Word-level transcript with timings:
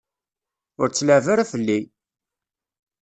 Ur 0.81 0.87
tt-leεεeb 0.89 1.27
ara 1.33 1.49
fell-i! 1.51 1.79